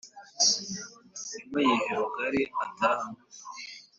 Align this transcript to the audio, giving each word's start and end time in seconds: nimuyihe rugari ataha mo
nimuyihe 1.49 1.91
rugari 1.99 2.41
ataha 2.63 3.05
mo 3.13 3.23